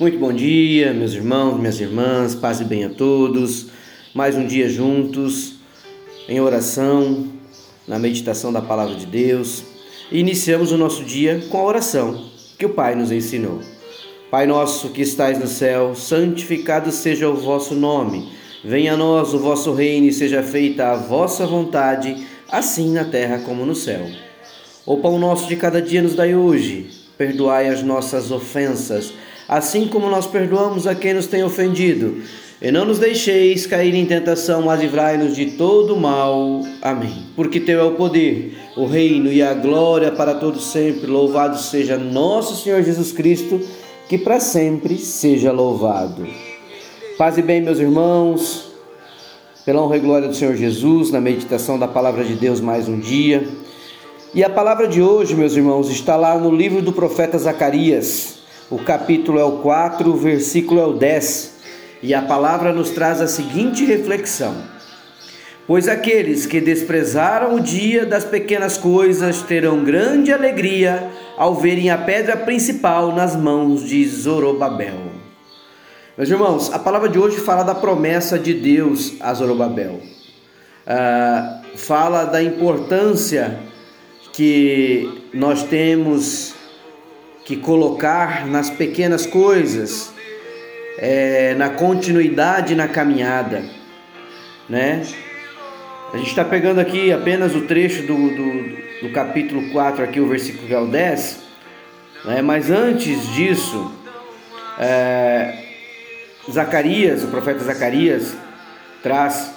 [0.00, 3.66] Muito bom dia, meus irmãos, minhas irmãs, paz e bem a todos.
[4.14, 5.56] Mais um dia juntos,
[6.26, 7.26] em oração,
[7.86, 9.62] na meditação da palavra de Deus.
[10.10, 12.24] E iniciamos o nosso dia com a oração
[12.58, 13.60] que o Pai nos ensinou.
[14.30, 18.32] Pai nosso que estais no céu, santificado seja o vosso nome.
[18.64, 23.40] Venha a nós o vosso reino e seja feita a vossa vontade, assim na terra
[23.40, 24.06] como no céu.
[24.86, 26.88] O pão nosso de cada dia nos dai hoje.
[27.18, 29.12] Perdoai as nossas ofensas
[29.56, 32.22] assim como nós perdoamos a quem nos tem ofendido.
[32.60, 36.62] E não nos deixeis cair em tentação, mas livrai-nos de todo mal.
[36.80, 37.26] Amém.
[37.36, 41.06] Porque teu é o poder, o reino e a glória para todos sempre.
[41.06, 43.60] Louvado seja nosso Senhor Jesus Cristo,
[44.08, 46.26] que para sempre seja louvado.
[47.18, 48.72] Paz e bem, meus irmãos,
[49.66, 52.98] pela honra e glória do Senhor Jesus, na meditação da palavra de Deus mais um
[52.98, 53.46] dia.
[54.34, 58.41] E a palavra de hoje, meus irmãos, está lá no livro do profeta Zacarias.
[58.72, 61.56] O capítulo é o 4, o versículo é o 10.
[62.02, 64.54] E a palavra nos traz a seguinte reflexão:
[65.66, 71.06] Pois aqueles que desprezaram o dia das pequenas coisas terão grande alegria
[71.36, 75.02] ao verem a pedra principal nas mãos de Zorobabel.
[76.16, 80.00] Meus irmãos, a palavra de hoje fala da promessa de Deus a Zorobabel.
[80.86, 83.58] Ah, fala da importância
[84.32, 86.61] que nós temos
[87.44, 90.12] que colocar nas pequenas coisas,
[90.98, 93.64] é, na continuidade na caminhada,
[94.68, 95.02] né?
[96.12, 100.28] A gente está pegando aqui apenas o trecho do, do, do, capítulo 4, aqui o
[100.28, 101.42] versículo que é o 10,
[102.26, 102.42] né?
[102.42, 103.90] mas antes disso,
[104.78, 105.54] é,
[106.50, 108.36] Zacarias, o profeta Zacarias,
[109.02, 109.54] traz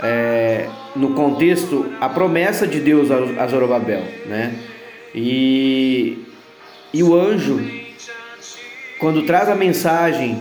[0.00, 4.52] é, no contexto a promessa de Deus a Zorobabel, né?
[5.14, 6.24] E
[6.94, 7.60] e o anjo,
[9.00, 10.40] quando traz a mensagem,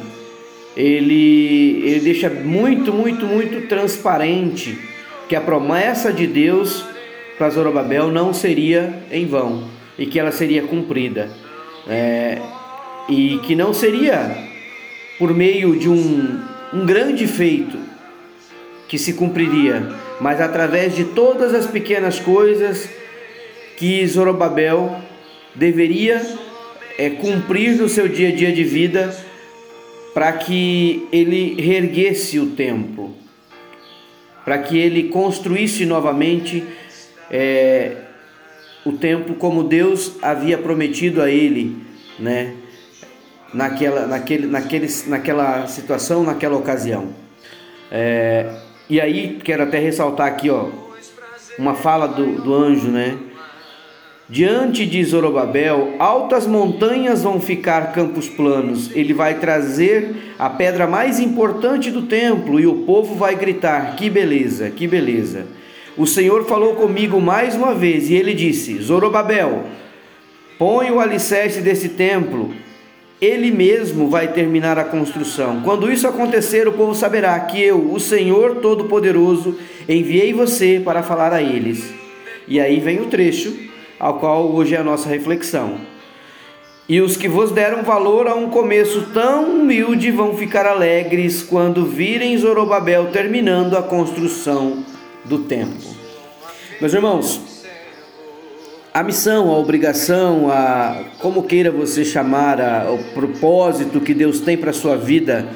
[0.78, 4.78] ele, ele deixa muito, muito, muito transparente
[5.28, 6.86] que a promessa de Deus
[7.40, 9.68] para Zorobabel não seria em vão
[9.98, 11.32] e que ela seria cumprida.
[11.88, 12.40] É,
[13.10, 14.38] e que não seria
[15.18, 16.40] por meio de um,
[16.72, 17.80] um grande feito
[18.88, 19.90] que se cumpriria,
[20.22, 22.88] mas através de todas as pequenas coisas
[23.76, 24.96] que Zorobabel
[25.56, 26.43] deveria
[26.98, 29.16] é, cumprir no seu dia a dia de vida
[30.14, 33.16] para que ele reerguesse o templo,
[34.46, 36.64] para que ele construísse novamente
[37.32, 37.98] é,
[38.86, 41.78] o templo como Deus havia prometido a ele,
[42.20, 42.54] né?
[43.54, 47.14] Naquela, naquele, naquele, naquela situação, naquela ocasião.
[47.92, 48.52] É,
[48.90, 50.70] e aí quero até ressaltar aqui, ó,
[51.58, 53.18] uma fala do, do anjo, né?
[54.34, 58.90] Diante de Zorobabel, altas montanhas vão ficar campos planos.
[58.96, 64.10] Ele vai trazer a pedra mais importante do templo e o povo vai gritar: Que
[64.10, 65.46] beleza, que beleza.
[65.96, 69.66] O Senhor falou comigo mais uma vez e ele disse: Zorobabel,
[70.58, 72.52] põe o alicerce desse templo.
[73.22, 75.62] Ele mesmo vai terminar a construção.
[75.62, 81.32] Quando isso acontecer, o povo saberá que eu, o Senhor Todo-Poderoso, enviei você para falar
[81.34, 81.94] a eles.
[82.48, 83.72] E aí vem o trecho
[84.04, 85.78] ao qual hoje é a nossa reflexão.
[86.90, 91.86] E os que vos deram valor a um começo tão humilde vão ficar alegres quando
[91.86, 94.84] virem Zorobabel terminando a construção
[95.24, 95.90] do templo.
[96.82, 97.64] Meus irmãos,
[98.94, 104.58] a missão, a obrigação, a como queira você chamar, a, o propósito que Deus tem
[104.58, 105.48] para a sua vida,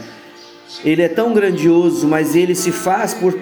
[0.85, 3.37] ele é tão grandioso, mas ele se faz por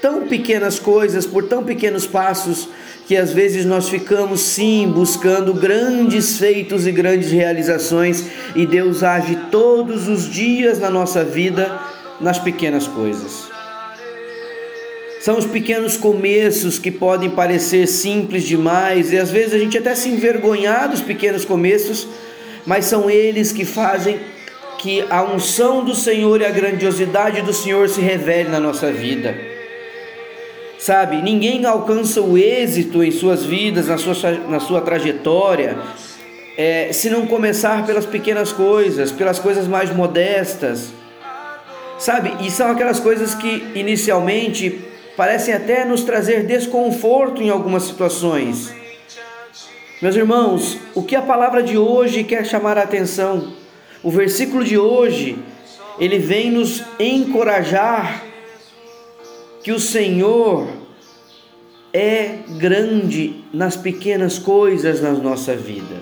[0.00, 2.66] tão pequenas coisas, por tão pequenos passos,
[3.08, 9.34] que às vezes nós ficamos sim buscando grandes feitos e grandes realizações e Deus age
[9.50, 11.80] todos os dias na nossa vida
[12.20, 13.48] nas pequenas coisas.
[15.22, 19.94] São os pequenos começos que podem parecer simples demais e às vezes a gente até
[19.94, 22.06] se envergonhar dos pequenos começos,
[22.66, 24.20] mas são eles que fazem
[24.76, 29.34] que a unção do Senhor e a grandiosidade do Senhor se revele na nossa vida.
[30.78, 35.76] Sabe, ninguém alcança o êxito em suas vidas, na sua, na sua trajetória,
[36.56, 40.92] é, se não começar pelas pequenas coisas, pelas coisas mais modestas.
[41.98, 44.78] Sabe, e são aquelas coisas que inicialmente
[45.16, 48.72] parecem até nos trazer desconforto em algumas situações.
[50.00, 53.52] Meus irmãos, o que a palavra de hoje quer chamar a atenção?
[54.00, 55.36] O versículo de hoje,
[55.98, 58.27] ele vem nos encorajar
[59.62, 60.68] que o Senhor
[61.92, 65.96] é grande nas pequenas coisas na nossa vida.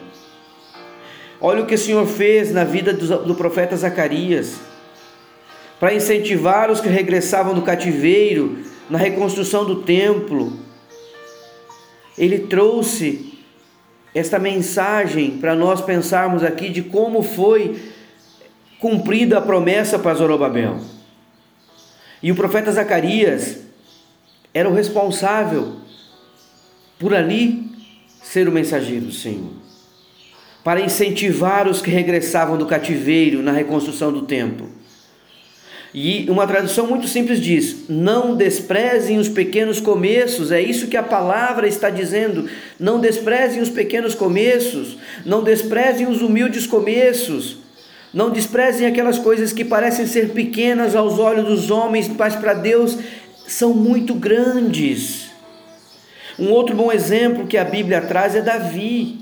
[1.41, 4.57] Olha o que o Senhor fez na vida do, profeta Zacarias,
[5.79, 8.59] para incentivar os que regressavam do cativeiro
[8.89, 10.53] na reconstrução do templo.
[12.17, 13.35] Ele trouxe
[14.15, 17.77] esta mensagem para nós pensarmos aqui de como foi
[18.81, 20.96] cumprida a promessa para Zorobabel.
[22.23, 23.59] E o profeta Zacarias
[24.53, 25.77] era o responsável
[26.99, 27.71] por ali
[28.23, 29.53] ser o mensageiro do Senhor,
[30.65, 34.71] para incentivar os que regressavam do cativeiro na reconstrução do templo.
[35.95, 41.03] E uma tradução muito simples diz: Não desprezem os pequenos começos, é isso que a
[41.03, 42.49] palavra está dizendo.
[42.79, 47.59] Não desprezem os pequenos começos, não desprezem os humildes começos,
[48.17, 52.97] não desprezem aquelas coisas que parecem ser pequenas aos olhos dos homens, mas para Deus
[53.47, 55.27] são muito grandes.
[56.39, 59.19] Um outro bom exemplo que a Bíblia traz é Davi.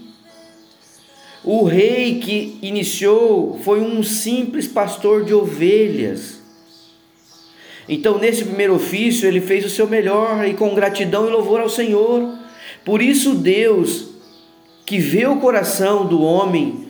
[1.43, 6.41] O rei que iniciou foi um simples pastor de ovelhas.
[7.89, 11.69] Então, nesse primeiro ofício, ele fez o seu melhor e com gratidão e louvor ao
[11.69, 12.33] Senhor.
[12.85, 14.11] Por isso, Deus,
[14.87, 16.87] que vê o coração do homem,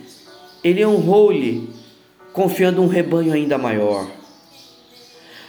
[0.63, 1.73] ele honrou-lhe,
[2.35, 4.07] confiando um rebanho ainda maior.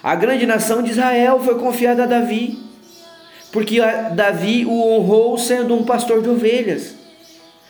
[0.01, 2.59] A grande nação de Israel foi confiada a Davi,
[3.51, 3.81] porque
[4.13, 6.95] Davi o honrou sendo um pastor de ovelhas.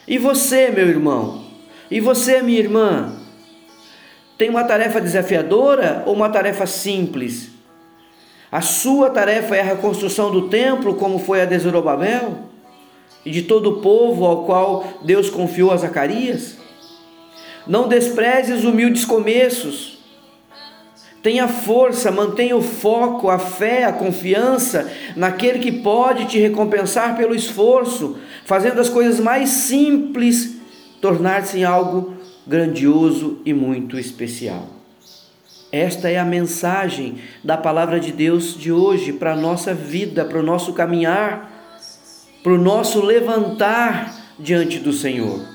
[0.06, 1.46] E você, meu irmão?
[1.90, 3.14] E você, minha irmã?
[4.38, 7.52] Tem uma tarefa desafiadora ou uma tarefa simples?
[8.52, 12.40] A sua tarefa é a reconstrução do templo, como foi a de Zorobabel?
[13.26, 16.65] E de todo o povo ao qual Deus confiou a Zacarias?
[17.68, 19.96] Não despreze os humildes começos.
[21.22, 27.34] Tenha força, mantenha o foco, a fé, a confiança naquele que pode te recompensar pelo
[27.34, 30.58] esforço, fazendo as coisas mais simples
[31.02, 32.14] tornar-se em algo
[32.46, 34.68] grandioso e muito especial.
[35.72, 40.40] Esta é a mensagem da palavra de Deus de hoje para a nossa vida, para
[40.40, 41.52] o nosso caminhar,
[42.44, 45.55] para o nosso levantar diante do Senhor.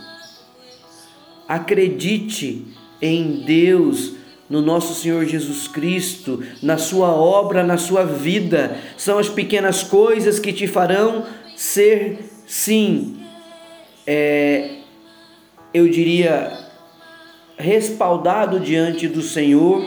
[1.50, 2.64] Acredite
[3.02, 4.12] em Deus,
[4.48, 8.78] no nosso Senhor Jesus Cristo, na Sua obra, na Sua vida.
[8.96, 11.26] São as pequenas coisas que te farão
[11.56, 13.20] ser, sim,
[14.06, 14.76] é,
[15.74, 16.56] eu diria,
[17.58, 19.84] respaldado diante do Senhor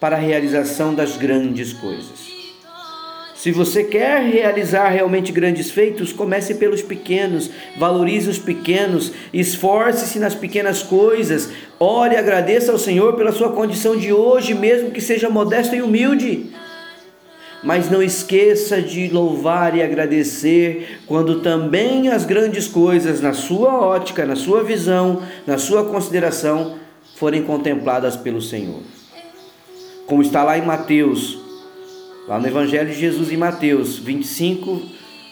[0.00, 2.33] para a realização das grandes coisas.
[3.44, 10.34] Se você quer realizar realmente grandes feitos, comece pelos pequenos, valorize os pequenos, esforce-se nas
[10.34, 15.28] pequenas coisas, ore e agradeça ao Senhor pela sua condição de hoje, mesmo que seja
[15.28, 16.52] modesta e humilde.
[17.62, 24.24] Mas não esqueça de louvar e agradecer quando também as grandes coisas, na sua ótica,
[24.24, 26.76] na sua visão, na sua consideração,
[27.16, 28.80] forem contempladas pelo Senhor
[30.06, 31.43] como está lá em Mateus,
[32.26, 34.82] lá no Evangelho de Jesus em Mateus 25,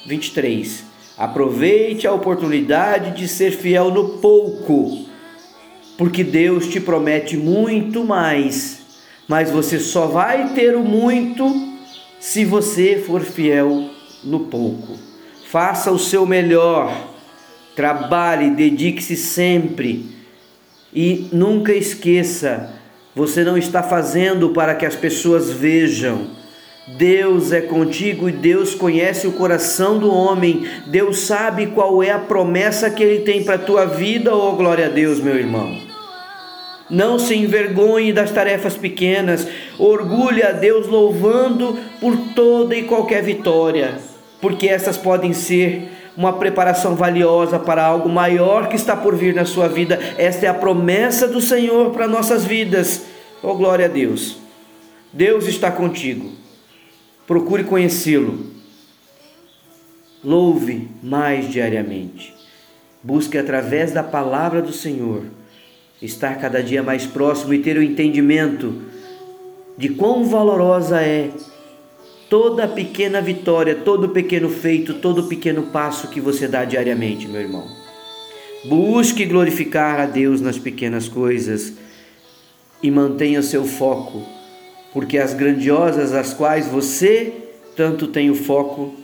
[0.06, 0.84] 23.
[1.16, 5.06] Aproveite a oportunidade de ser fiel no pouco,
[5.96, 8.82] porque Deus te promete muito mais,
[9.28, 11.50] mas você só vai ter o muito
[12.18, 13.90] se você for fiel
[14.24, 14.98] no pouco.
[15.48, 17.14] Faça o seu melhor,
[17.76, 20.06] trabalhe, dedique-se sempre
[20.92, 22.70] e nunca esqueça
[23.14, 26.41] você não está fazendo para que as pessoas vejam.
[26.86, 30.66] Deus é contigo e Deus conhece o coração do homem.
[30.86, 34.86] Deus sabe qual é a promessa que ele tem para a tua vida, oh glória
[34.86, 35.76] a Deus, meu irmão.
[36.90, 39.46] Não se envergonhe das tarefas pequenas,
[39.78, 43.94] orgulhe a Deus louvando por toda e qualquer vitória,
[44.40, 49.44] porque essas podem ser uma preparação valiosa para algo maior que está por vir na
[49.44, 49.98] sua vida.
[50.18, 53.06] Esta é a promessa do Senhor para nossas vidas.
[53.42, 54.36] Oh, glória a Deus.
[55.12, 56.41] Deus está contigo.
[57.26, 58.46] Procure conhecê-lo.
[60.24, 62.34] Louve mais diariamente.
[63.02, 65.24] Busque através da palavra do Senhor
[66.00, 68.82] estar cada dia mais próximo e ter o entendimento
[69.76, 71.30] de quão valorosa é
[72.28, 77.66] toda pequena vitória, todo pequeno feito, todo pequeno passo que você dá diariamente, meu irmão.
[78.64, 81.74] Busque glorificar a Deus nas pequenas coisas
[82.82, 84.22] e mantenha seu foco,
[84.92, 87.32] porque as grandiosas as quais você
[87.76, 88.94] tanto tem o foco,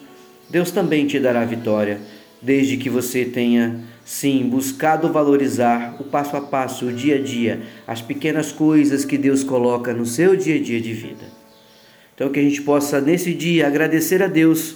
[0.50, 2.00] Deus também te dará vitória,
[2.40, 7.60] desde que você tenha sim buscado valorizar o passo a passo, o dia a dia,
[7.86, 11.26] as pequenas coisas que Deus coloca no seu dia a dia de vida.
[12.14, 14.74] Então, que a gente possa nesse dia agradecer a Deus,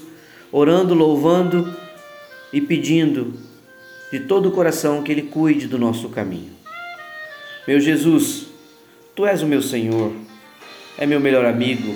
[0.52, 1.74] orando, louvando
[2.52, 3.34] e pedindo
[4.12, 6.52] de todo o coração que Ele cuide do nosso caminho.
[7.66, 8.48] Meu Jesus,
[9.16, 10.12] tu és o meu Senhor,
[10.98, 11.94] é meu melhor amigo.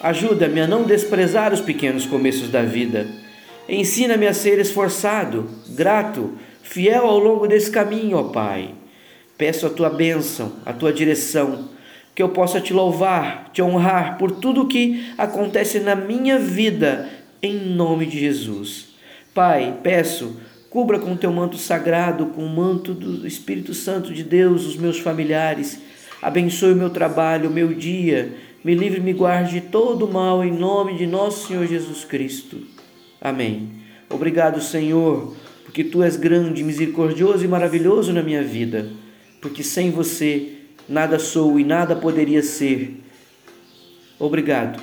[0.00, 3.06] Ajuda-me a não desprezar os pequenos começos da vida.
[3.68, 6.32] Ensina-me a ser esforçado, grato,
[6.62, 8.74] fiel ao longo desse caminho, ó Pai.
[9.36, 11.68] Peço a tua bênção, a tua direção,
[12.14, 17.08] que eu possa te louvar, te honrar por tudo o que acontece na minha vida,
[17.42, 18.88] em nome de Jesus.
[19.32, 20.36] Pai, peço
[20.70, 25.00] Cubra com teu manto sagrado, com o manto do Espírito Santo de Deus, os meus
[25.00, 25.80] familiares.
[26.22, 28.34] Abençoe o meu trabalho, o meu dia.
[28.62, 32.04] Me livre e me guarde de todo o mal, em nome de nosso Senhor Jesus
[32.04, 32.58] Cristo.
[33.20, 33.70] Amém.
[34.08, 35.34] Obrigado, Senhor,
[35.64, 38.90] porque tu és grande, misericordioso e maravilhoso na minha vida.
[39.40, 43.00] Porque sem você nada sou e nada poderia ser.
[44.18, 44.82] Obrigado,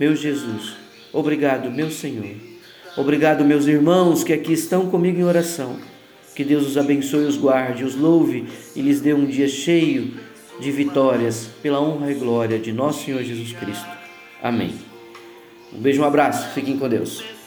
[0.00, 0.74] meu Jesus.
[1.12, 2.34] Obrigado, meu Senhor.
[2.96, 5.76] Obrigado, meus irmãos que aqui estão comigo em oração.
[6.34, 10.14] Que Deus os abençoe, os guarde, os louve e lhes dê um dia cheio
[10.60, 13.86] de vitórias pela honra e glória de nosso Senhor Jesus Cristo.
[14.42, 14.74] Amém.
[15.72, 16.52] Um beijo, um abraço.
[16.54, 17.37] Fiquem com Deus.